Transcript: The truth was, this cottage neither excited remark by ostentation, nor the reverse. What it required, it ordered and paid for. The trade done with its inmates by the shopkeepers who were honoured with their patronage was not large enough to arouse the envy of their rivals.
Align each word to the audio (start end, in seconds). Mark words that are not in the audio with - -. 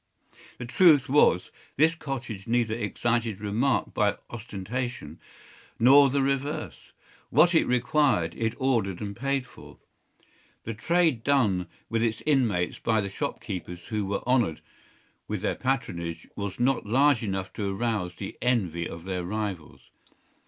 The 0.57 0.65
truth 0.65 1.07
was, 1.09 1.51
this 1.77 1.93
cottage 1.93 2.47
neither 2.47 2.73
excited 2.73 3.39
remark 3.39 3.93
by 3.93 4.17
ostentation, 4.31 5.19
nor 5.77 6.09
the 6.09 6.23
reverse. 6.23 6.91
What 7.29 7.53
it 7.53 7.67
required, 7.67 8.33
it 8.35 8.55
ordered 8.57 8.99
and 8.99 9.15
paid 9.15 9.45
for. 9.45 9.77
The 10.63 10.73
trade 10.73 11.23
done 11.23 11.67
with 11.87 12.01
its 12.01 12.23
inmates 12.25 12.79
by 12.79 12.99
the 12.99 13.09
shopkeepers 13.09 13.89
who 13.89 14.07
were 14.07 14.27
honoured 14.27 14.61
with 15.27 15.41
their 15.43 15.53
patronage 15.53 16.27
was 16.35 16.59
not 16.59 16.87
large 16.87 17.21
enough 17.21 17.53
to 17.53 17.71
arouse 17.77 18.15
the 18.15 18.35
envy 18.41 18.89
of 18.89 19.03
their 19.05 19.23
rivals. 19.23 19.91